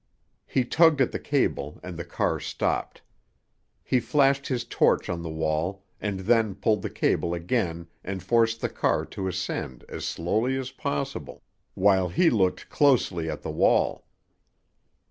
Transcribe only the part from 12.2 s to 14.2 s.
looked closely at the wall.